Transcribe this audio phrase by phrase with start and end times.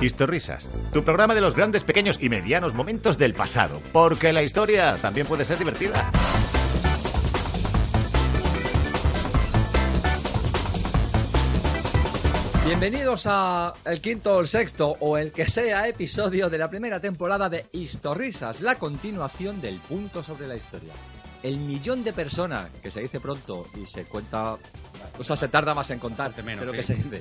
[0.00, 4.98] Historrisas, tu programa de los grandes, pequeños y medianos momentos del pasado, porque la historia
[5.00, 6.10] también puede ser divertida.
[12.66, 16.98] Bienvenidos a el quinto o el sexto o el que sea episodio de la primera
[16.98, 20.92] temporada de Historrisas, la continuación del punto sobre la historia.
[21.44, 24.56] El millón de personas, que se dice pronto y se cuenta,
[25.18, 27.20] o sea, se tarda más en contar de lo que se dice.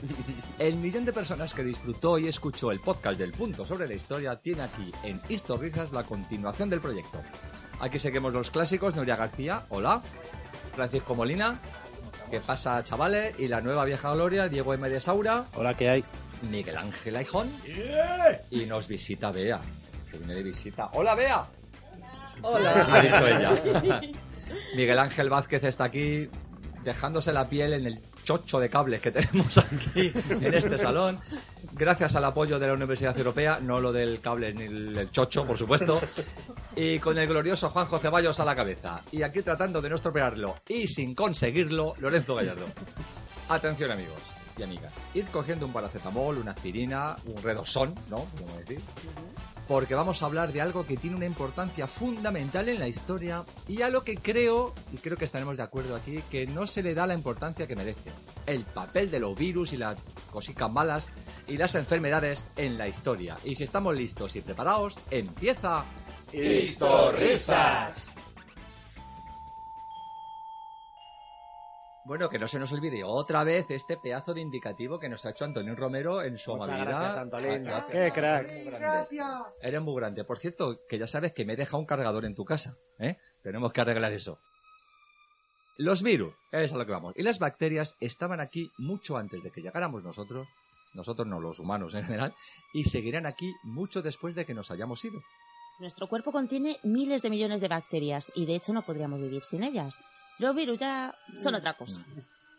[0.60, 4.38] El millón de personas que disfrutó y escuchó el podcast del punto sobre la historia
[4.38, 7.22] tiene aquí en Historrisas la continuación del proyecto.
[7.82, 10.02] Aquí seguimos los clásicos, Nuria García, hola,
[10.74, 11.60] Francisco Molina,
[12.32, 13.36] ¿Qué pasa, chavales?
[13.38, 14.90] Y la nueva vieja gloria, Diego M.
[14.90, 15.48] de Saura.
[15.56, 16.04] Hola, ¿qué hay?
[16.50, 17.52] Miguel Ángel Aijón.
[18.50, 19.60] Y nos visita Bea,
[20.10, 20.92] que viene de visita.
[20.94, 21.46] ¡Hola, Bea!
[22.44, 22.88] ¡Hola!
[22.92, 24.02] Ha dicho ella.
[24.76, 26.30] Miguel Ángel Vázquez está aquí
[26.84, 31.20] dejándose la piel en el chocho de cables que tenemos aquí en este salón.
[31.74, 35.58] Gracias al apoyo de la Universidad Europea, no lo del cable ni el chocho, por
[35.58, 36.02] supuesto.
[36.76, 39.02] Y con el glorioso Juanjo Ceballos a la cabeza.
[39.12, 42.66] Y aquí tratando de no estropearlo y sin conseguirlo, Lorenzo Gallardo.
[43.50, 44.20] Atención amigos
[44.58, 44.94] y amigas.
[45.14, 48.26] Id cogiendo un paracetamol, una aspirina, un redosón, ¿no?
[48.38, 48.82] Como decir.
[49.68, 53.82] Porque vamos a hablar de algo que tiene una importancia fundamental en la historia y
[53.82, 56.94] a lo que creo, y creo que estaremos de acuerdo aquí, que no se le
[56.94, 58.12] da la importancia que merece.
[58.46, 59.98] El papel de los virus y las
[60.32, 61.08] cositas malas
[61.48, 63.38] y las enfermedades en la historia.
[63.44, 65.86] Y si estamos listos y preparados, empieza...
[66.32, 68.12] Historrisas.
[72.06, 75.30] Bueno, que no se nos olvide otra vez este pedazo de indicativo que nos ha
[75.30, 77.00] hecho Antonio Romero en su Muchas amabilidad.
[77.00, 77.68] gracias, Antolín.
[77.70, 78.46] Ah, Qué crack.
[78.50, 79.08] Eres muy grande.
[79.62, 80.24] Eres muy grande.
[80.26, 82.76] Por cierto, que ya sabes que me deja un cargador en tu casa.
[83.00, 83.18] ¿eh?
[83.42, 84.38] Tenemos que arreglar eso.
[85.78, 87.14] Los virus, es a lo que vamos.
[87.16, 90.48] Y las bacterias estaban aquí mucho antes de que llegáramos nosotros,
[90.94, 92.34] nosotros no, los humanos en general,
[92.74, 95.20] y seguirán aquí mucho después de que nos hayamos ido.
[95.80, 99.64] Nuestro cuerpo contiene miles de millones de bacterias y de hecho no podríamos vivir sin
[99.64, 99.98] ellas.
[100.40, 102.00] Los virus ya son otra cosa.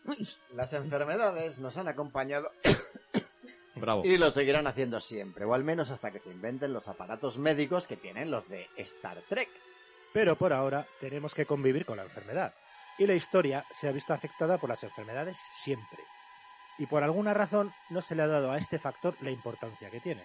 [0.05, 2.51] Uy, Las enfermedades nos han acompañado
[3.75, 4.03] Bravo.
[4.05, 7.87] y lo seguirán haciendo siempre, o al menos hasta que se inventen los aparatos médicos
[7.87, 9.49] que tienen los de Star Trek.
[10.13, 12.53] Pero por ahora tenemos que convivir con la enfermedad.
[12.97, 15.99] Y la historia se ha visto afectada por las enfermedades siempre.
[16.77, 19.99] Y por alguna razón no se le ha dado a este factor la importancia que
[19.99, 20.23] tiene.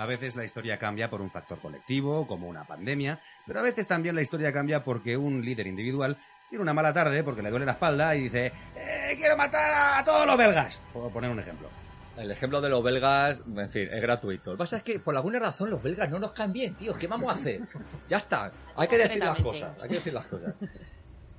[0.00, 3.86] A veces la historia cambia por un factor colectivo, como una pandemia, pero a veces
[3.86, 6.16] también la historia cambia porque un líder individual
[6.48, 10.02] tiene una mala tarde porque le duele la espalda y dice "Eh, quiero matar a
[10.02, 11.68] todos los belgas, por poner un ejemplo.
[12.16, 14.52] El ejemplo de los belgas, en fin, es gratuito.
[14.52, 16.94] Lo que pasa es que por alguna razón los belgas no nos caen bien, tío.
[16.96, 17.60] ¿Qué vamos a hacer?
[18.08, 18.52] Ya está.
[18.76, 19.76] Hay que decir las cosas.
[19.82, 20.54] Hay que decir las cosas.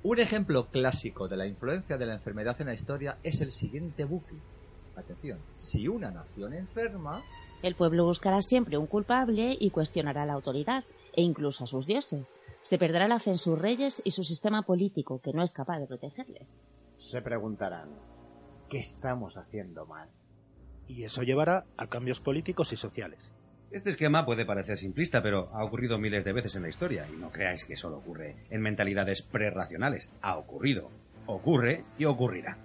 [0.04, 4.04] Un ejemplo clásico de la influencia de la enfermedad en la historia es el siguiente
[4.04, 4.38] bucle.
[4.94, 5.40] Atención.
[5.56, 7.22] Si una nación enferma,
[7.62, 10.84] El pueblo buscará siempre un culpable y cuestionará a la autoridad
[11.14, 12.34] e incluso a sus dioses.
[12.62, 15.78] Se perderá la fe en sus reyes y su sistema político, que no es capaz
[15.78, 16.54] de protegerles.
[16.98, 17.90] Se preguntarán,
[18.68, 20.08] ¿qué estamos haciendo mal?
[20.88, 23.30] Y eso llevará a cambios políticos y sociales.
[23.70, 27.16] Este esquema puede parecer simplista, pero ha ocurrido miles de veces en la historia, y
[27.16, 30.10] no creáis que solo ocurre en mentalidades prerracionales.
[30.20, 30.90] Ha ocurrido,
[31.26, 32.58] ocurre y ocurrirá.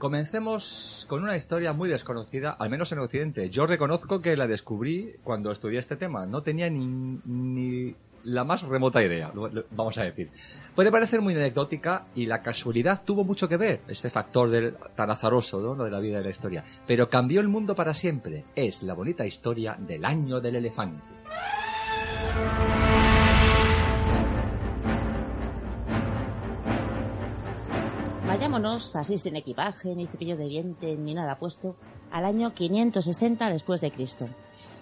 [0.00, 3.50] Comencemos con una historia muy desconocida, al menos en Occidente.
[3.50, 6.26] Yo reconozco que la descubrí cuando estudié este tema.
[6.26, 7.94] No tenía ni, ni
[8.24, 9.30] la más remota idea,
[9.70, 10.30] vamos a decir.
[10.74, 15.10] Puede parecer muy anecdótica y la casualidad tuvo mucho que ver, ese factor del, tan
[15.10, 15.84] azaroso ¿no?
[15.84, 16.64] de la vida y la historia.
[16.86, 18.46] Pero cambió el mundo para siempre.
[18.56, 21.02] Es la bonita historia del año del elefante.
[28.60, 31.76] Vayámonos, así sin equipaje, ni cepillo de dientes, ni nada puesto,
[32.10, 34.28] al año 560 después de Cristo.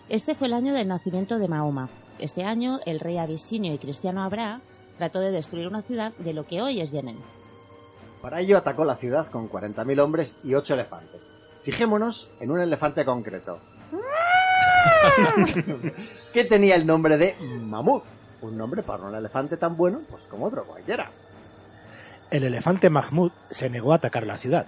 [0.08, 1.88] Este fue el año del nacimiento de Mahoma.
[2.18, 4.60] Este año, el rey abisinio y cristiano Abra
[4.96, 7.18] trató de destruir una ciudad de lo que hoy es Yemen.
[8.20, 11.20] Para ello atacó la ciudad con 40.000 hombres y 8 elefantes.
[11.62, 13.60] Fijémonos en un elefante concreto.
[16.32, 18.02] que tenía el nombre de Mamut.
[18.40, 21.12] Un nombre para un elefante tan bueno pues como otro cualquiera.
[22.30, 24.66] El elefante Mahmud se negó a atacar la ciudad.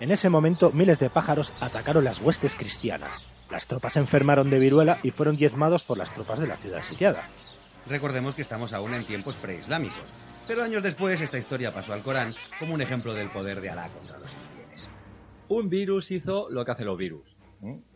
[0.00, 3.24] En ese momento, miles de pájaros atacaron las huestes cristianas.
[3.50, 6.82] Las tropas se enfermaron de viruela y fueron diezmados por las tropas de la ciudad
[6.82, 7.28] sitiada.
[7.86, 10.14] Recordemos que estamos aún en tiempos preislámicos,
[10.46, 13.88] pero años después esta historia pasó al Corán como un ejemplo del poder de Alá
[13.88, 14.88] contra los infieles.
[15.48, 17.22] Un virus hizo lo que hacen los virus.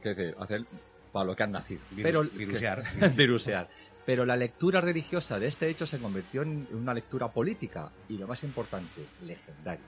[0.03, 0.64] ¿Qué es hacer
[1.12, 1.81] para lo que han nacido.
[1.93, 2.82] Virus- pero, virusear.
[2.82, 3.69] que- virusear.
[4.06, 8.29] Pero la lectura religiosa de este hecho se convirtió en una lectura política y lo
[8.29, 9.85] más importante, legendaria.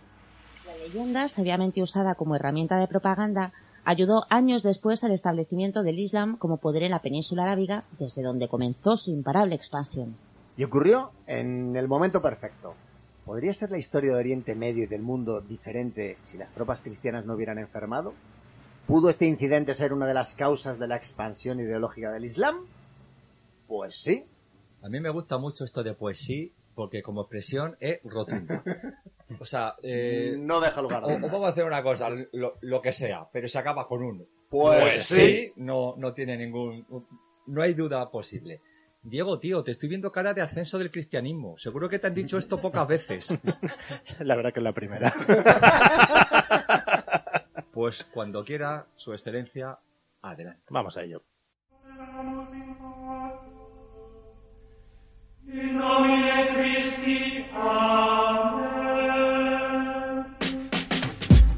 [0.66, 3.52] La leyenda, sabiamente usada como herramienta de propaganda,
[3.84, 8.48] ayudó años después al establecimiento del Islam como poder en la península arábiga, desde donde
[8.48, 10.16] comenzó su imparable expansión.
[10.56, 12.74] Y ocurrió en el momento perfecto.
[13.24, 17.24] ¿Podría ser la historia de Oriente Medio y del mundo diferente si las tropas cristianas
[17.24, 18.14] no hubieran enfermado?
[18.86, 22.56] ¿Pudo este incidente ser una de las causas de la expansión ideológica del Islam?
[23.68, 24.24] Pues sí.
[24.82, 28.64] A mí me gusta mucho esto de pues sí, porque como expresión es rotunda.
[29.38, 32.56] O sea, eh, no deja lugar a o, o vamos a hacer una cosa, lo,
[32.60, 35.52] lo que sea, pero se acaba con un Pues sí.
[35.56, 36.86] no, no tiene ningún,
[37.46, 38.62] no hay duda posible.
[39.02, 41.56] Diego, tío, te estoy viendo cara de ascenso del cristianismo.
[41.56, 43.38] Seguro que te han dicho esto pocas veces.
[44.18, 45.14] La verdad que es la primera.
[47.72, 49.78] Pues cuando quiera, su excelencia,
[50.20, 50.64] adelante.
[50.70, 51.22] Vamos a ello.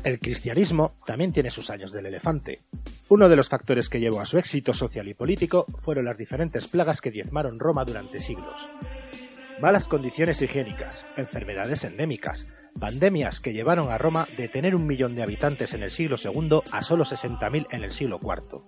[0.02, 2.61] El cristianismo también tiene sus años del elefante.
[3.08, 6.67] Uno de los factores que llevó a su éxito social y político fueron las diferentes
[6.67, 8.69] plagas que diezmaron Roma durante siglos.
[9.61, 12.47] Malas condiciones higiénicas, enfermedades endémicas,
[12.79, 16.61] pandemias que llevaron a Roma de tener un millón de habitantes en el siglo II
[16.73, 18.62] a solo 60.000 en el siglo IV.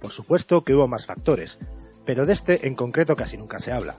[0.00, 1.58] Por supuesto que hubo más factores,
[2.06, 3.96] pero de este en concreto casi nunca se habla.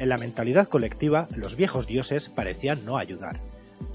[0.00, 3.42] En la mentalidad colectiva, los viejos dioses parecían no ayudar,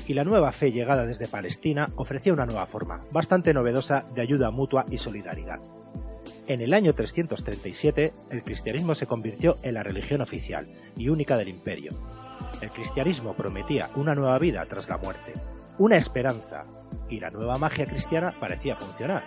[0.06, 4.52] y la nueva fe llegada desde Palestina ofrecía una nueva forma, bastante novedosa, de ayuda
[4.52, 5.60] mutua y solidaridad.
[6.46, 11.50] En el año 337, el cristianismo se convirtió en la religión oficial y única del
[11.50, 11.92] imperio.
[12.62, 15.34] El cristianismo prometía una nueva vida tras la muerte,
[15.80, 16.68] una esperanza,
[17.10, 19.24] y la nueva magia cristiana parecía funcionar.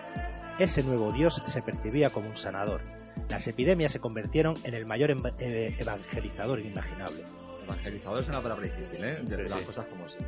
[0.61, 2.83] Ese nuevo Dios se percibía como un sanador.
[3.29, 7.25] Las epidemias se convirtieron en el mayor eh, evangelizador inimaginable.
[7.65, 9.19] Evangelizador es una palabra difícil, ¿eh?
[9.23, 10.19] De Sí, las cosas como sí.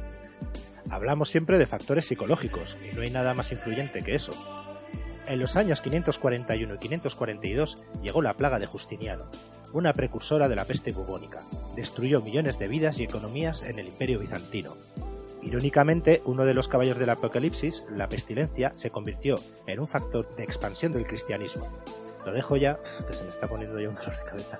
[0.90, 4.32] Hablamos siempre de factores psicológicos, y no hay nada más influyente que eso.
[5.26, 9.26] En los años 541 y 542 llegó la plaga de Justiniano,
[9.72, 11.38] una precursora de la peste bubónica.
[11.76, 14.76] Destruyó millones de vidas y economías en el imperio bizantino.
[15.42, 20.42] Irónicamente, uno de los caballos del apocalipsis, la pestilencia, se convirtió en un factor de
[20.42, 21.70] expansión del cristianismo.
[22.25, 24.58] Lo dejo ya, que se me está poniendo ya un dolor de cabeza.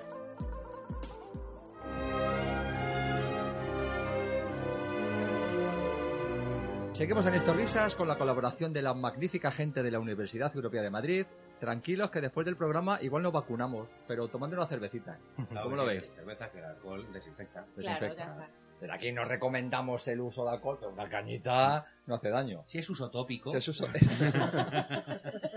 [6.92, 10.82] Seguimos en estos risas con la colaboración de la magnífica gente de la Universidad Europea
[10.82, 11.24] de Madrid.
[11.58, 15.18] Tranquilos que después del programa igual nos vacunamos, pero tomando una cervecita.
[15.62, 16.12] ¿Cómo lo veis?
[16.14, 17.64] Cerveza que el alcohol desinfecta.
[17.74, 18.48] Desinfecta.
[18.80, 22.64] Pero aquí no recomendamos el uso de alcohol, pero una cañita no hace daño.
[22.66, 23.50] Si es uso tópico.
[23.50, 23.86] Si es uso,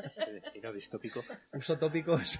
[0.71, 1.21] Distópico.
[1.54, 2.39] uso tópico es-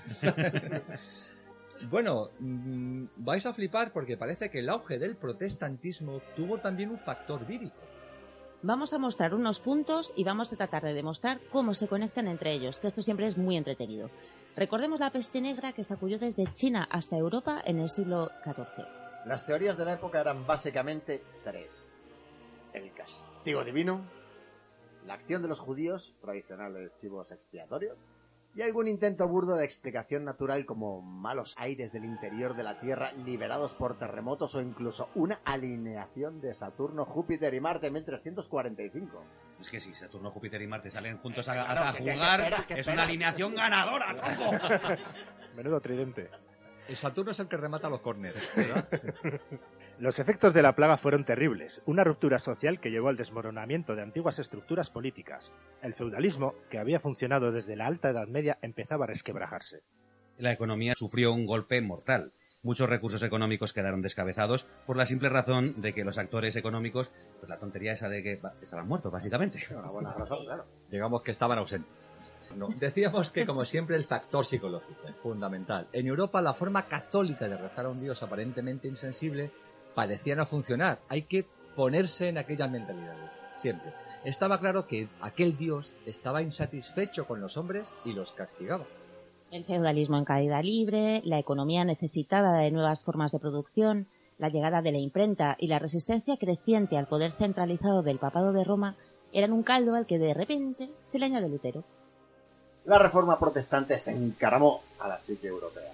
[1.90, 6.98] Bueno, mm, vais a flipar porque parece que el auge del protestantismo tuvo también un
[7.00, 7.76] factor vírico.
[8.62, 12.54] Vamos a mostrar unos puntos y vamos a tratar de demostrar cómo se conectan entre
[12.54, 14.10] ellos, que esto siempre es muy entretenido.
[14.56, 18.86] Recordemos la peste negra que sacudió desde China hasta Europa en el siglo XIV.
[19.26, 21.92] Las teorías de la época eran básicamente tres.
[22.72, 24.06] El castigo divino,
[25.06, 28.06] la acción de los judíos, tradicionales chivos expiatorios,
[28.56, 33.12] y algún intento burdo de explicación natural como malos aires del interior de la Tierra
[33.14, 39.24] liberados por terremotos o incluso una alineación de Saturno, Júpiter y Marte en 1345.
[39.60, 42.40] Es que si Saturno, Júpiter y Marte salen juntos a, Claro, a que- que- jugar,
[42.40, 44.52] que espera, que es una alineación ganadora, tronco.
[45.56, 46.30] Menudo tridente.
[46.88, 48.88] El Saturno es el que remata los corners, ¿verdad?
[50.04, 54.02] Los efectos de la plaga fueron terribles, una ruptura social que llevó al desmoronamiento de
[54.02, 55.54] antiguas estructuras políticas.
[55.82, 59.82] El feudalismo, que había funcionado desde la Alta Edad Media, empezaba a resquebrajarse.
[60.38, 62.34] La economía sufrió un golpe mortal.
[62.64, 67.50] Muchos recursos económicos quedaron descabezados por la simple razón de que los actores económicos, pues
[67.50, 69.60] la tontería esa de que estaban muertos, básicamente.
[69.72, 70.66] Una buena razón, claro.
[70.92, 72.12] Digamos que estaban ausentes.
[72.58, 72.68] No.
[72.78, 75.88] Decíamos que, como siempre, el factor psicológico es fundamental.
[75.94, 79.50] En Europa, la forma católica de rezar a un Dios aparentemente insensible
[79.96, 81.00] parecía no funcionar.
[81.10, 81.46] Hay que
[81.76, 83.94] ponerse en aquellas mentalidades, siempre.
[84.24, 88.86] Estaba claro que aquel Dios estaba insatisfecho con los hombres y los castigaba.
[89.52, 94.08] El feudalismo en caída libre, la economía necesitada de nuevas formas de producción,
[94.40, 98.64] la llegada de la imprenta y la resistencia creciente al poder centralizado del papado de
[98.64, 98.96] Roma
[99.32, 101.84] Eran un caldo al que de repente se le añade Lutero.
[102.86, 105.92] La reforma protestante se encaramó a la psique europea.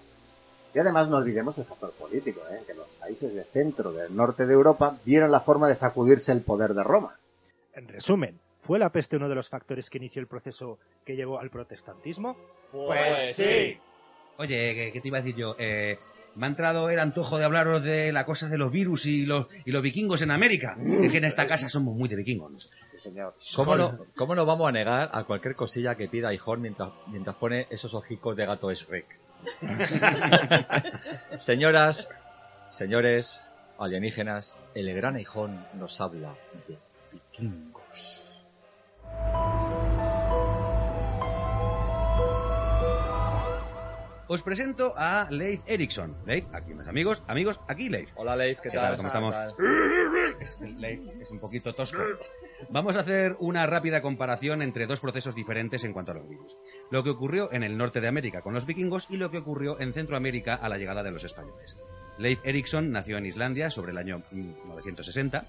[0.74, 2.62] Y además no olvidemos el factor político, ¿eh?
[2.66, 6.42] que los países del centro del norte de Europa vieron la forma de sacudirse el
[6.42, 7.18] poder de Roma.
[7.74, 11.40] En resumen, ¿fue la peste uno de los factores que inició el proceso que llevó
[11.40, 12.38] al protestantismo?
[12.72, 13.78] Pues sí.
[14.38, 15.56] Oye, ¿qué, te iba a decir yo?
[15.58, 15.98] Eh,
[16.36, 19.48] me ha entrado el antojo de hablaros de la cosa de los virus y los,
[19.66, 20.78] y los vikingos en América.
[21.02, 22.52] Es que en esta casa somos muy de vikingos.
[22.52, 22.80] nosotros.
[22.92, 23.34] Sí, señor.
[23.56, 27.36] ¿Cómo no, ¿Cómo no vamos a negar a cualquier cosilla que pida Ijón mientras, mientras
[27.36, 29.28] pone esos ojicos de gato Shrek?
[31.38, 32.10] Señoras,
[32.72, 33.46] señores,
[33.77, 36.36] alienígenas, el gran Ijón nos habla
[36.67, 36.77] de
[37.12, 38.25] vikingos.
[44.27, 46.15] Os presento a Leif Erikson.
[46.27, 47.24] Leif, aquí mis amigos.
[47.25, 48.12] Amigos, aquí Leif.
[48.15, 48.96] Hola Leif, ¿qué tal?
[48.96, 49.36] ¿Cómo estamos?
[50.39, 52.03] Es que Leif es un poquito tosco.
[52.68, 56.58] Vamos a hacer una rápida comparación entre dos procesos diferentes en cuanto a los virus.
[56.92, 59.80] Lo que ocurrió en el norte de América con los vikingos y lo que ocurrió
[59.80, 61.78] en Centroamérica a la llegada de los españoles.
[62.18, 65.46] Leif Erikson nació en Islandia sobre el año 1960,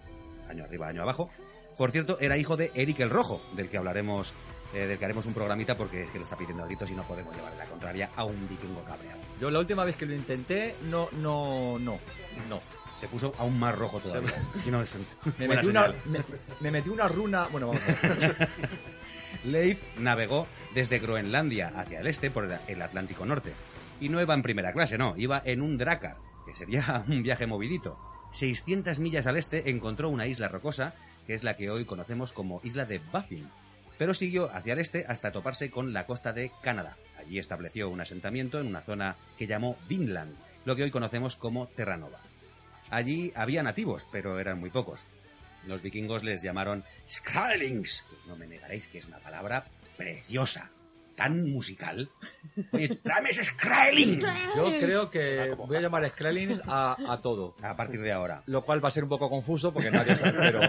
[0.48, 1.30] año arriba, año abajo.
[1.76, 4.32] Por cierto, era hijo de Eric el Rojo, del que hablaremos,
[4.72, 6.94] eh, del que haremos un programita porque es que lo está pidiendo a gritos y
[6.94, 9.20] no podemos llevar la contraria a un vikingo cabreado.
[9.40, 11.98] Yo la última vez que lo intenté, no, no, no,
[12.48, 12.60] no.
[13.00, 14.30] Se puso aún más rojo todavía.
[14.66, 14.94] Y no es
[15.38, 16.02] Me metí, una, señal.
[16.04, 16.22] me,
[16.60, 17.48] me metí una runa.
[17.48, 18.48] Bueno, vamos a ver.
[19.44, 23.54] Leif navegó desde Groenlandia hacia el este por el Atlántico Norte.
[24.02, 27.46] Y no iba en primera clase, no, iba en un Drakkar, que sería un viaje
[27.46, 27.98] movidito.
[28.32, 30.94] 600 millas al este encontró una isla rocosa,
[31.26, 33.48] que es la que hoy conocemos como isla de Baffin.
[33.96, 36.98] Pero siguió hacia el este hasta toparse con la costa de Canadá.
[37.18, 41.66] Allí estableció un asentamiento en una zona que llamó Vinland, lo que hoy conocemos como
[41.68, 42.20] Terranova.
[42.90, 45.06] Allí había nativos, pero eran muy pocos.
[45.66, 49.64] Los vikingos les llamaron Skrælings, que no me negaréis que es una palabra
[49.96, 50.70] preciosa,
[51.20, 52.10] tan musical.
[52.72, 54.20] Oye, tráeme ese Skrælling.
[54.56, 57.54] Yo creo que voy a llamar Skrellings a, a todo.
[57.62, 58.42] A partir de ahora.
[58.46, 60.60] Lo cual va a ser un poco confuso porque nadie sabe, pero,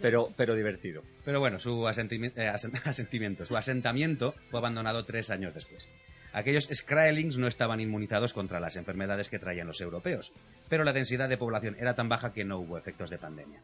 [0.00, 1.02] pero, pero divertido.
[1.24, 5.88] Pero bueno, su eh, asen- asentimiento, su asentamiento fue abandonado tres años después.
[6.32, 10.32] Aquellos Skrælings no estaban inmunizados contra las enfermedades que traían los europeos,
[10.68, 13.60] pero la densidad de población era tan baja que no hubo efectos de pandemia.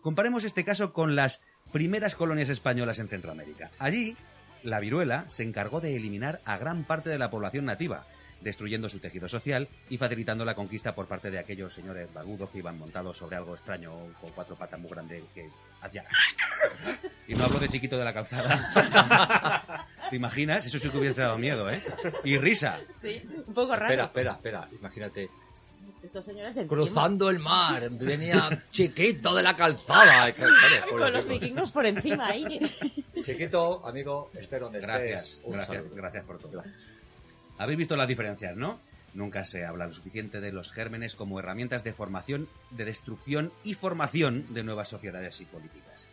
[0.00, 3.70] Comparemos este caso con las primeras colonias españolas en Centroamérica.
[3.78, 4.16] Allí,
[4.62, 8.06] la viruela se encargó de eliminar a gran parte de la población nativa,
[8.40, 12.58] destruyendo su tejido social y facilitando la conquista por parte de aquellos señores barbudos que
[12.58, 15.48] iban montados sobre algo extraño con cuatro patas muy grandes que
[15.80, 16.06] hacían...
[17.28, 19.86] Y no hablo de chiquito de la calzada.
[20.10, 20.66] ¿Te imaginas?
[20.66, 21.82] Eso sí que hubiese dado miedo, ¿eh?
[22.24, 22.80] Y risa.
[23.00, 23.84] Sí, un poco raro.
[23.84, 24.68] Espera, espera, espera.
[24.72, 25.28] Imagínate.
[26.02, 30.34] Estos señores encima, Cruzando el mar, venía chiquito de la calzada.
[30.90, 32.58] Con los vikingos por encima ahí.
[33.22, 35.94] Chiquito, amigo, esté donde Gracias, gracias, saludo.
[35.94, 36.64] gracias por todo.
[37.58, 38.80] Habéis visto las diferencias, ¿no?
[39.12, 43.74] Nunca se habla lo suficiente de los gérmenes como herramientas de formación, de destrucción y
[43.74, 46.08] formación de nuevas sociedades y políticas.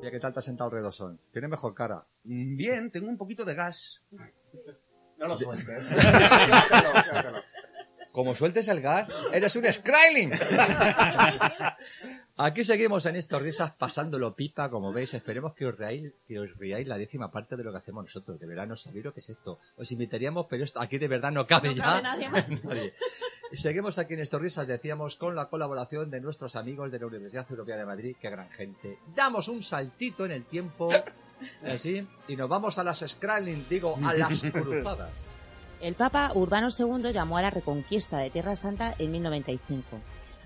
[0.00, 1.20] Oye, ¿qué tal te has sentado el redosón?
[1.30, 2.06] Tiene mejor cara.
[2.24, 4.02] Bien, tengo un poquito de gas.
[5.18, 5.90] No lo sueltes.
[8.12, 10.32] Como sueltes el gas, eres un Skrailing.
[12.42, 15.12] Aquí seguimos en estos risas pasándolo pipa, como veis.
[15.12, 18.40] Esperemos que os reáis, que os riáis la décima parte de lo que hacemos nosotros.
[18.40, 19.58] De verdad no sabéis lo que es esto.
[19.76, 21.82] Os invitaríamos, pero esto aquí de verdad no cabe No ya.
[21.84, 22.50] cabe nadie más.
[22.64, 22.94] Nadie.
[23.52, 27.46] Seguimos aquí en estos risas, decíamos, con la colaboración de nuestros amigos de la Universidad
[27.50, 28.16] Europea de Madrid.
[28.18, 28.98] Qué gran gente.
[29.14, 30.88] Damos un saltito en el tiempo,
[31.66, 35.10] así, y nos vamos a las Skrailing, digo, a las cruzadas.
[35.82, 39.98] El Papa Urbano II llamó a la reconquista de Tierra Santa en 1095.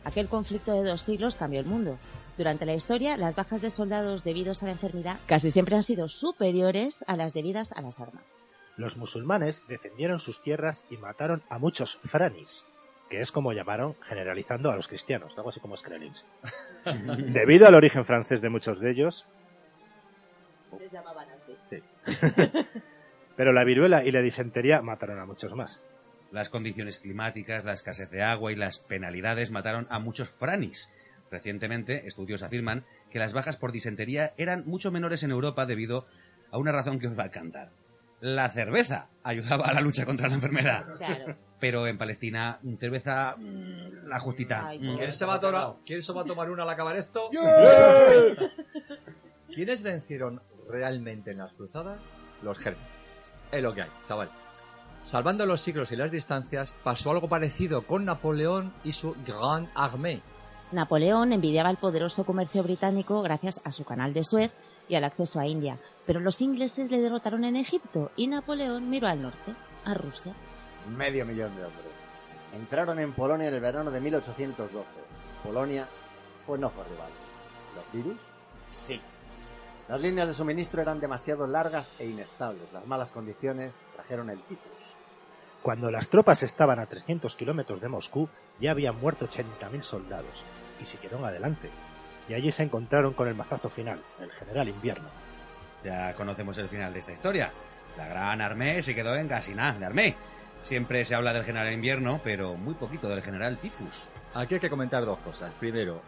[0.05, 1.99] Aquel conflicto de dos siglos cambió el mundo.
[2.37, 6.09] Durante la historia, las bajas de soldados debidos a la enfermedad casi siempre han sido
[6.09, 8.25] superiores a las debidas a las armas.
[8.77, 12.65] Los musulmanes defendieron sus tierras y mataron a muchos franis,
[13.09, 16.25] que es como llamaron generalizando a los cristianos, algo así como Skrellings.
[17.33, 19.25] Debido al origen francés de muchos de ellos,
[20.79, 21.81] Les llamaban así.
[23.37, 25.81] pero la viruela y la disentería mataron a muchos más.
[26.35, 30.93] Las condiciones climáticas, la escasez de agua y las penalidades mataron a muchos franis.
[31.31, 36.07] Recientemente, estudios afirman que las bajas por disentería eran mucho menores en Europa debido
[36.51, 37.71] a una razón que os va a cantar.
[38.19, 40.99] La cerveza ayudaba a la lucha contra la enfermedad.
[40.99, 41.37] Claro.
[41.61, 44.67] Pero en Palestina, cerveza, mm, la justita.
[44.67, 44.97] Ay, Mm.
[44.97, 47.31] ¿Quién se, va a tomar, ¿Quién se va a tomar una al acabar esto?
[49.55, 52.09] ¿Quiénes vencieron realmente en las cruzadas?
[52.43, 52.91] Los gérmenes.
[53.53, 54.29] Es lo que hay, chaval.
[55.05, 60.23] Salvando los siglos y las distancias, pasó algo parecido con Napoleón y su Grande Armée.
[60.73, 64.51] Napoleón envidiaba el poderoso comercio británico gracias a su canal de Suez
[64.89, 69.07] y al acceso a India, pero los ingleses le derrotaron en Egipto y Napoleón miró
[69.07, 70.35] al norte, a Rusia.
[70.97, 71.93] Medio millón de hombres.
[72.57, 74.87] Entraron en Polonia en el verano de 1812.
[75.43, 75.87] Polonia,
[76.47, 77.11] pues no fue rival.
[77.77, 78.19] ¿Los virus?
[78.69, 78.99] Sí.
[79.87, 82.73] Las líneas de suministro eran demasiado largas e inestables.
[82.73, 84.84] Las malas condiciones trajeron el tifus.
[85.65, 88.29] Cuando las tropas estaban a 300 kilómetros de Moscú,
[88.61, 90.45] ya habían muerto 80.000 soldados
[90.79, 91.71] y siguieron adelante.
[92.29, 95.09] Y allí se encontraron con el mazazo final, el general invierno.
[95.83, 97.51] Ya conocemos el final de esta historia.
[97.97, 100.17] La gran armée se quedó en Gasiná de armée.
[100.61, 104.11] Siempre se habla del general invierno, pero muy poquito del general tifus.
[104.35, 105.51] Aquí hay que comentar dos cosas.
[105.59, 106.03] Primero,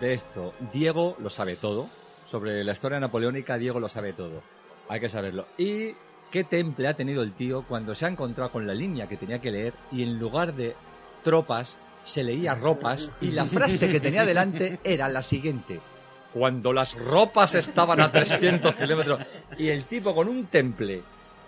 [0.00, 1.86] de esto, Diego lo sabe todo.
[2.24, 4.42] Sobre la historia napoleónica, Diego lo sabe todo.
[4.88, 5.48] Hay que saberlo.
[5.58, 5.94] Y
[6.32, 9.38] qué temple ha tenido el tío cuando se ha encontrado con la línea que tenía
[9.38, 10.74] que leer y en lugar de
[11.22, 15.78] tropas se leía ropas y la frase que tenía delante era la siguiente.
[16.32, 19.20] Cuando las ropas estaban a 300 kilómetros
[19.58, 21.02] y el tipo con un temple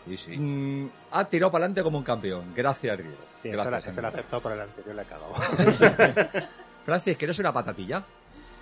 [0.06, 0.36] Sí, sí.
[0.36, 2.52] mm, ha tirado para adelante como un campeón.
[2.54, 3.16] Gracias, Diego.
[3.42, 5.34] Sí, eso la, Gracias, se la aceptó por el anterior, le he cagado.
[6.84, 8.04] Francis, ¿quieres una patatilla?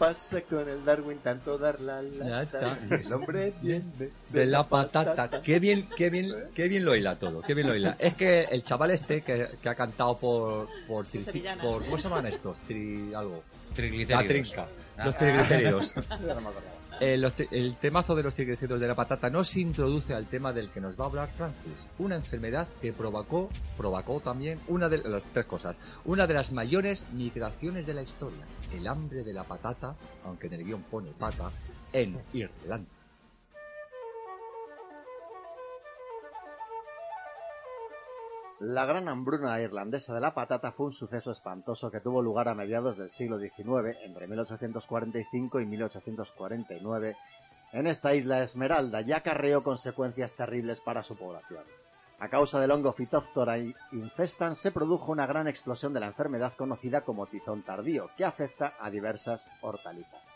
[0.03, 2.77] Pasa con el Darwin tanto dar la lata.
[2.91, 5.41] El hombre entiende De la patata.
[5.43, 7.41] Qué bien, qué bien, qué bien lo hila todo.
[7.41, 7.95] Qué bien lo hila.
[8.01, 12.03] Es que el chaval este que, que ha cantado por, por, tri- por ¿cómo se
[12.09, 12.59] llaman estos?
[12.63, 13.45] Tri, algo.
[14.09, 14.67] La trinca.
[14.99, 15.05] Ah.
[15.07, 15.95] Los triglicéridos.
[16.09, 16.82] Ya no me acordaba.
[17.05, 20.71] Eh, el temazo de los triglicéridos de la patata no se introduce al tema del
[20.71, 21.89] que nos va a hablar Francis.
[21.99, 25.77] Una enfermedad que provocó, provocó también una de las tres cosas.
[26.05, 28.47] Una de las mayores migraciones de la historia.
[28.73, 31.51] El hambre de la patata, aunque en el guion pone pata,
[31.93, 33.02] en Irlanda.
[38.65, 42.55] La gran hambruna irlandesa de la patata fue un suceso espantoso que tuvo lugar a
[42.55, 47.17] mediados del siglo XIX, entre 1845 y 1849,
[47.73, 51.65] en esta isla Esmeralda, y acarreó consecuencias terribles para su población.
[52.21, 57.01] A causa del hongo Phytophthora infestan se produjo una gran explosión de la enfermedad conocida
[57.01, 60.32] como tizón tardío, que afecta a diversas hortalizas.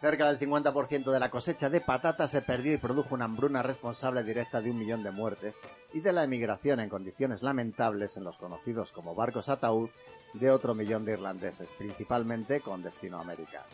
[0.00, 4.22] Cerca del 50% de la cosecha de patata se perdió y produjo una hambruna responsable
[4.22, 5.56] directa de un millón de muertes
[5.92, 9.90] y de la emigración en condiciones lamentables en los conocidos como barcos ataúd
[10.34, 13.64] de otro millón de irlandeses, principalmente con destino a América.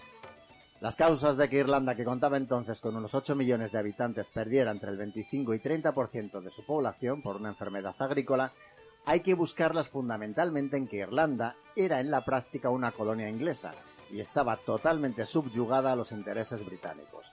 [0.81, 4.71] Las causas de que Irlanda, que contaba entonces con unos 8 millones de habitantes, perdiera
[4.71, 8.51] entre el 25 y 30% de su población por una enfermedad agrícola,
[9.05, 13.75] hay que buscarlas fundamentalmente en que Irlanda era en la práctica una colonia inglesa
[14.11, 17.25] y estaba totalmente subyugada a los intereses británicos.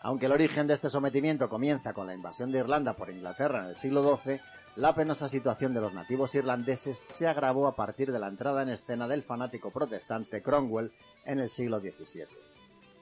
[0.00, 3.70] Aunque el origen de este sometimiento comienza con la invasión de Irlanda por Inglaterra en
[3.70, 4.38] el siglo XII,
[4.76, 8.70] la penosa situación de los nativos irlandeses se agravó a partir de la entrada en
[8.70, 10.92] escena del fanático protestante Cromwell
[11.24, 12.26] en el siglo XVII.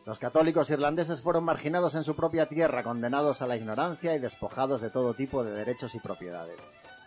[0.04, 4.80] Los católicos irlandeses fueron marginados en su propia tierra, condenados a la ignorancia y despojados
[4.80, 6.58] de todo tipo de derechos y propiedades,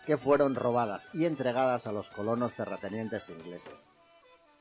[0.04, 3.95] que fueron robadas y entregadas a los colonos terratenientes ingleses.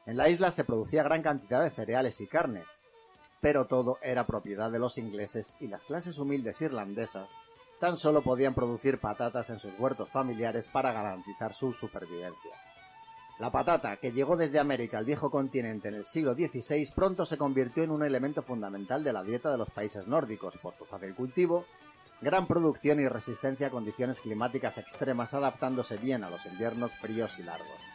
[0.05, 2.63] En la isla se producía gran cantidad de cereales y carne,
[3.41, 7.27] pero todo era propiedad de los ingleses y las clases humildes irlandesas
[7.79, 12.51] tan solo podían producir patatas en sus huertos familiares para garantizar su supervivencia.
[13.37, 17.37] La patata, que llegó desde América al viejo continente en el siglo XVI, pronto se
[17.37, 21.13] convirtió en un elemento fundamental de la dieta de los países nórdicos por su fácil
[21.13, 21.65] cultivo,
[22.21, 27.43] gran producción y resistencia a condiciones climáticas extremas, adaptándose bien a los inviernos fríos y
[27.43, 27.94] largos.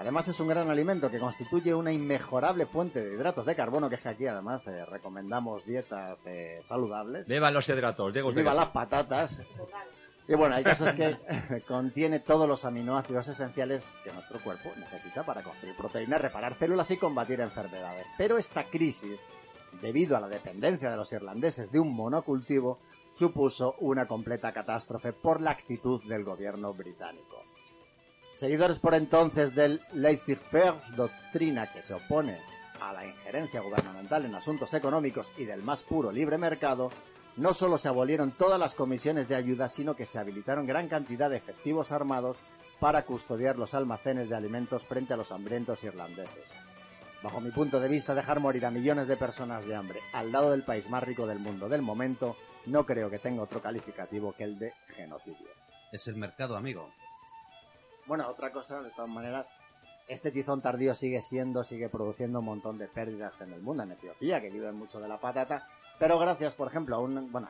[0.00, 3.96] Además es un gran alimento que constituye una inmejorable fuente de hidratos de carbono, que
[3.96, 7.28] es que aquí además eh, recomendamos dietas eh, saludables.
[7.28, 8.32] Beban los hidratos, Diego.
[8.32, 9.46] Viva las patatas.
[10.26, 15.22] Y bueno, el caso es que contiene todos los aminoácidos esenciales que nuestro cuerpo necesita
[15.22, 18.06] para construir proteínas, reparar células y combatir enfermedades.
[18.16, 19.20] Pero esta crisis,
[19.82, 22.78] debido a la dependencia de los irlandeses de un monocultivo,
[23.12, 27.49] supuso una completa catástrofe por la actitud del gobierno británico.
[28.40, 32.38] Seguidores por entonces del laissez-faire, doctrina que se opone
[32.80, 36.90] a la injerencia gubernamental en asuntos económicos y del más puro libre mercado,
[37.36, 41.28] no solo se abolieron todas las comisiones de ayuda, sino que se habilitaron gran cantidad
[41.28, 42.38] de efectivos armados
[42.78, 46.46] para custodiar los almacenes de alimentos frente a los hambrientos irlandeses.
[47.22, 50.52] Bajo mi punto de vista, dejar morir a millones de personas de hambre al lado
[50.52, 54.44] del país más rico del mundo del momento no creo que tenga otro calificativo que
[54.44, 55.48] el de genocidio.
[55.92, 56.90] Es el mercado, amigo.
[58.06, 59.46] Bueno, otra cosa, de todas maneras,
[60.08, 63.92] este tizón tardío sigue siendo, sigue produciendo un montón de pérdidas en el mundo, en
[63.92, 67.48] Etiopía, que viven mucho de la patata, pero gracias, por ejemplo, a un, bueno,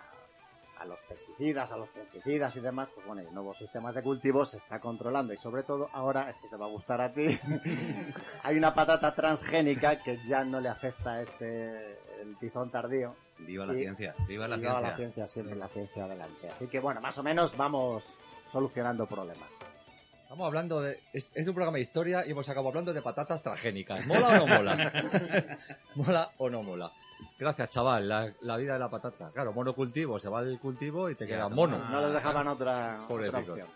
[0.78, 4.44] a los pesticidas, a los pesticidas y demás, pues bueno, hay nuevos sistemas de cultivo,
[4.44, 7.26] se está controlando y sobre todo ahora, esto te va a gustar a ti,
[8.42, 13.14] hay una patata transgénica que ya no le afecta a este el tizón tardío.
[13.38, 14.80] Viva la Y- ciencia, viva la ciencia.
[14.80, 16.48] la ciencia, siempre la ciencia adelante.
[16.50, 18.04] Así que bueno, más o menos vamos
[18.52, 19.48] solucionando problemas.
[20.30, 21.00] Estamos hablando de.
[21.12, 24.06] Es, es un programa de historia y hemos acabado hablando de patatas transgénicas.
[24.06, 24.92] ¿Mola o no mola?
[25.96, 26.92] ¿Mola o no mola?
[27.36, 28.08] Gracias, chaval.
[28.08, 29.32] La, la vida de la patata.
[29.34, 30.20] Claro, monocultivo.
[30.20, 31.78] Se va el cultivo y te queda mono.
[31.78, 33.68] No les dejaban otra, Pobre otra opción.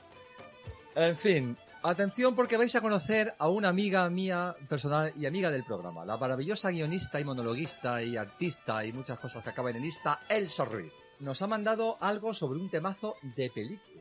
[0.95, 5.65] En fin, atención porque vais a conocer a una amiga mía personal y amiga del
[5.65, 10.21] programa, la maravillosa guionista y monologuista y artista y muchas cosas que acaban en ista,
[10.29, 10.93] Elsa Ruiz.
[11.19, 13.94] Nos ha mandado algo sobre un temazo de película,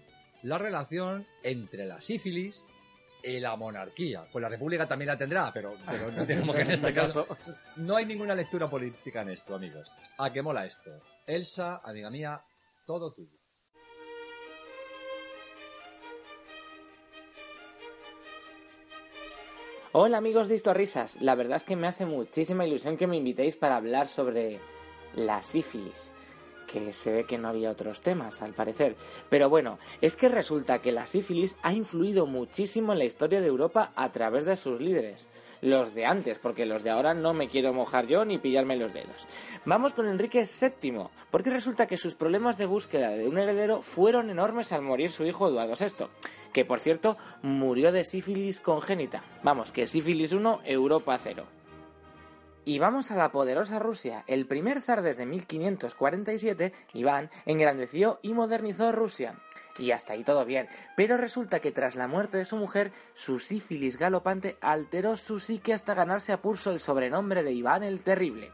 [0.43, 2.65] la relación entre la sífilis
[3.23, 4.25] y la monarquía.
[4.31, 7.25] Pues la república también la tendrá, pero, pero no digamos que en este caso
[7.77, 9.89] no hay ninguna lectura política en esto, amigos.
[10.17, 10.91] ¿A qué mola esto?
[11.25, 12.41] Elsa, amiga mía,
[12.85, 13.31] todo tuyo.
[19.95, 23.55] Hola amigos de Risas, la verdad es que me hace muchísima ilusión que me invitéis
[23.55, 24.59] para hablar sobre
[25.13, 26.11] la sífilis,
[26.73, 28.95] que se ve que no había otros temas al parecer.
[29.29, 33.47] Pero bueno, es que resulta que la sífilis ha influido muchísimo en la historia de
[33.47, 35.27] Europa a través de sus líderes.
[35.61, 38.91] Los de antes, porque los de ahora no me quiero mojar yo ni pillarme los
[38.91, 39.27] dedos.
[39.65, 44.29] Vamos con Enrique VII, porque resulta que sus problemas de búsqueda de un heredero fueron
[44.29, 46.07] enormes al morir su hijo Eduardo VI,
[46.51, 49.23] que por cierto murió de sífilis congénita.
[49.41, 51.45] Vamos, que sífilis 1, Europa 0.
[52.65, 54.23] Y vamos a la poderosa Rusia.
[54.25, 59.35] El primer zar desde 1547, Iván, engrandeció y modernizó Rusia.
[59.77, 60.69] Y hasta ahí todo bien.
[60.95, 65.73] Pero resulta que tras la muerte de su mujer, su sífilis galopante alteró su psique
[65.73, 68.51] hasta ganarse a pulso el sobrenombre de Iván el Terrible.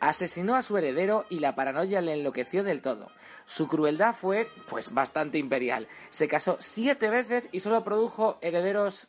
[0.00, 3.10] Asesinó a su heredero y la paranoia le enloqueció del todo.
[3.44, 5.86] Su crueldad fue, pues, bastante imperial.
[6.08, 9.08] Se casó siete veces y solo produjo herederos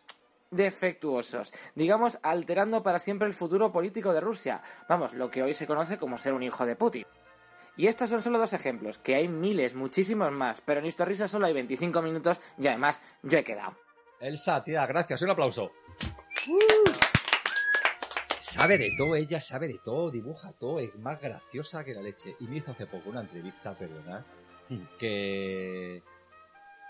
[0.52, 4.62] defectuosos, digamos, alterando para siempre el futuro político de Rusia.
[4.88, 7.06] Vamos, lo que hoy se conoce como ser un hijo de Putin.
[7.78, 11.46] Y estos son solo dos ejemplos, que hay miles, muchísimos más, pero en Risas solo
[11.46, 13.76] hay 25 minutos y además yo he quedado.
[14.20, 15.22] Elsa, tía, gracias.
[15.22, 15.72] Un aplauso.
[18.40, 22.36] Sabe de todo, ella sabe de todo, dibuja todo, es más graciosa que la leche.
[22.40, 24.22] Y me hizo hace poco una entrevista, perdonad,
[24.98, 26.02] que...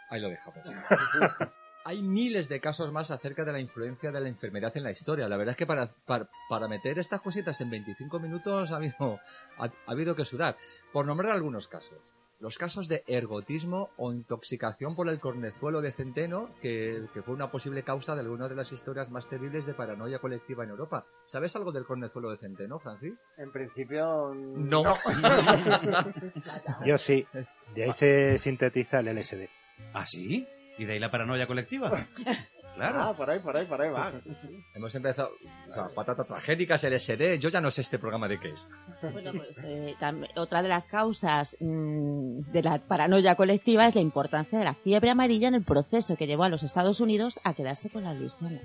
[0.09, 0.59] Ahí lo dejamos.
[1.87, 5.27] Hay miles de casos más acerca de la influencia de la enfermedad en la historia.
[5.27, 9.19] La verdad es que para, para, para meter estas cositas en 25 minutos ha habido,
[9.59, 10.57] ha, ha habido que sudar.
[10.91, 11.99] Por nombrar algunos casos.
[12.39, 17.51] Los casos de ergotismo o intoxicación por el cornezuelo de centeno, que, que, fue una
[17.51, 21.05] posible causa de alguna de las historias más terribles de paranoia colectiva en Europa.
[21.27, 23.13] ¿Sabes algo del cornezuelo de centeno, Francis?
[23.37, 24.33] En principio.
[24.33, 24.83] No.
[26.85, 27.27] Yo sí.
[27.75, 29.47] De ahí se sintetiza el LSD.
[29.93, 30.47] ¿Ah, sí?
[30.77, 32.07] ¿Y de ahí la paranoia colectiva?
[32.75, 33.01] Claro.
[33.01, 34.11] Ah, por ahí, por ahí, por ahí va.
[34.75, 35.31] Hemos empezado.
[35.69, 37.39] O sea, patatas tragédicas, LSD.
[37.39, 38.67] Yo ya no sé este programa de qué es.
[39.13, 39.95] Bueno, pues eh,
[40.35, 45.09] otra de las causas mmm, de la paranoia colectiva es la importancia de la fiebre
[45.09, 48.59] amarilla en el proceso que llevó a los Estados Unidos a quedarse con la Luisiana.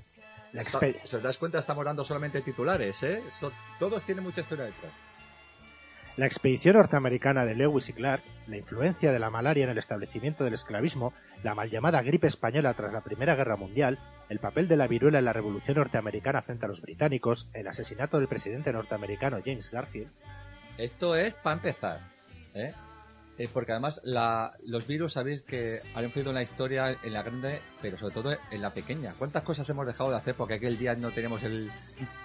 [0.53, 3.23] La Si os das cuenta, estamos dando solamente titulares, ¿eh?
[3.31, 4.92] So, todos tienen mucha historia detrás.
[6.20, 10.44] La expedición norteamericana de Lewis y Clark, la influencia de la malaria en el establecimiento
[10.44, 14.76] del esclavismo, la mal llamada gripe española tras la Primera Guerra Mundial, el papel de
[14.76, 19.38] la viruela en la Revolución norteamericana frente a los británicos, el asesinato del presidente norteamericano
[19.42, 20.11] James Garfield.
[20.76, 22.00] Esto es para empezar,
[22.52, 22.74] ¿eh?
[23.38, 27.23] Eh, porque además la, los virus sabéis que han influido en la historia en la
[27.23, 29.14] grande, pero sobre todo en la pequeña.
[29.19, 31.71] ¿Cuántas cosas hemos dejado de hacer porque aquel día no tenemos el,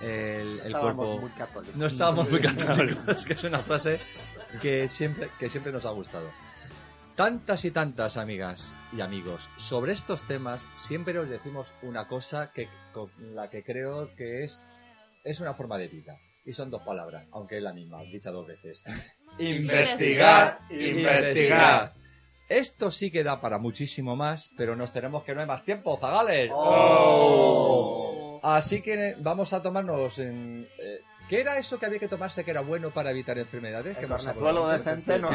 [0.01, 1.19] el, el cuerpo?
[1.19, 1.31] Muy.
[1.75, 3.99] No estábamos muy católicos, que es una frase
[4.61, 6.29] que siempre, que siempre nos ha gustado.
[7.15, 12.67] Tantas y tantas amigas y amigos, sobre estos temas siempre os decimos una cosa que
[12.91, 14.65] con la que creo que es,
[15.23, 16.19] es una forma de vida.
[16.45, 18.83] Y son dos palabras, aunque es la misma, dicha dos veces.
[19.39, 21.93] Investigar, investigar.
[22.47, 25.97] Esto sí que da para muchísimo más, pero nos tenemos que no hay más tiempo,
[25.97, 26.51] Zagales.
[26.53, 28.39] Oh.
[28.43, 30.67] Así que vamos a tomarnos en...
[30.77, 33.97] Eh, ¿Qué era eso que había que tomarse que era bueno para evitar enfermedades?
[33.97, 34.69] El cornezuelo hablado?
[34.69, 35.29] de centeno.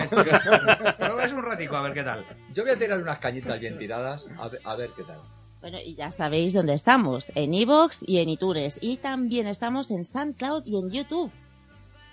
[0.97, 2.25] Pruebas un ratico a ver qué tal.
[2.55, 5.21] Yo voy a tirar unas cañitas bien tiradas, a ver, a ver qué tal.
[5.61, 8.79] Bueno, y ya sabéis dónde estamos, en iVoox y en iTunes.
[8.81, 11.31] Y también estamos en SoundCloud y en YouTube.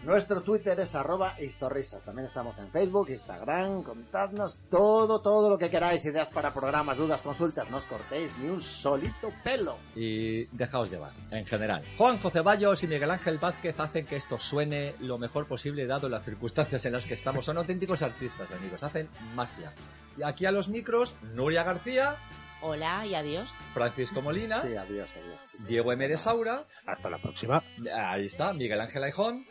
[0.03, 2.03] Nuestro Twitter es arroba historrisas.
[2.03, 3.81] También estamos en Facebook, Instagram.
[3.83, 6.05] Contadnos todo, todo lo que queráis.
[6.05, 7.69] Ideas para programas, dudas, consultas.
[7.71, 9.77] No os cortéis ni un solito pelo.
[9.95, 11.83] Y dejaos llevar, en general.
[11.97, 16.09] Juan José Ceballos y Miguel Ángel Vázquez hacen que esto suene lo mejor posible dado
[16.09, 17.45] las circunstancias en las que estamos.
[17.45, 18.83] Son auténticos artistas, amigos.
[18.83, 19.73] Hacen magia.
[20.15, 22.17] Y aquí a los micros, Nuria García,
[22.61, 23.49] Hola y adiós.
[23.73, 25.39] Francisco Molina, Sí, adiós, adiós.
[25.67, 26.07] Diego M.
[26.07, 27.63] de Saura, Hasta la próxima.
[27.95, 29.43] ahí está, Miguel Ángel Aijón,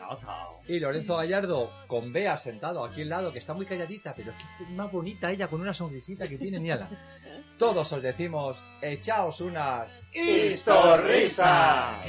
[0.67, 4.37] y Lorenzo Gallardo con Bea sentado aquí al lado, que está muy calladita, pero es
[4.37, 6.89] que es más bonita ella con una sonrisita que tiene, mírala.
[7.57, 10.03] Todos os decimos, echaos unas...
[10.13, 12.05] ¡Historrisas!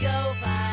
[0.00, 0.67] with